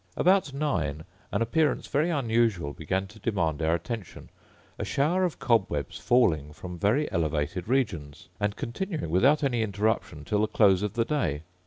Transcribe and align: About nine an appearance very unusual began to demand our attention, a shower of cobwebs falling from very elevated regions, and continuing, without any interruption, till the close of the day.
About 0.17 0.51
nine 0.51 1.03
an 1.31 1.43
appearance 1.43 1.85
very 1.85 2.09
unusual 2.09 2.73
began 2.73 3.05
to 3.05 3.19
demand 3.19 3.61
our 3.61 3.75
attention, 3.75 4.31
a 4.79 4.83
shower 4.83 5.25
of 5.25 5.37
cobwebs 5.37 5.99
falling 5.99 6.53
from 6.53 6.79
very 6.79 7.11
elevated 7.11 7.67
regions, 7.67 8.27
and 8.39 8.55
continuing, 8.55 9.11
without 9.11 9.43
any 9.43 9.61
interruption, 9.61 10.25
till 10.25 10.41
the 10.41 10.47
close 10.47 10.81
of 10.81 10.93
the 10.93 11.05
day. 11.05 11.43